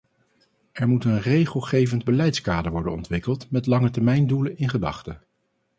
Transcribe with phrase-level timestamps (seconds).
[0.71, 5.17] Er moet een regelgevend beleidskader worden ontwikkeld met langetermijndoelen in gedachte.